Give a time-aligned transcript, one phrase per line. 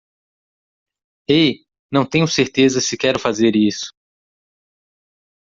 [1.29, 1.63] Ei?
[1.93, 3.91] Não tenho certeza se quero fazer isso.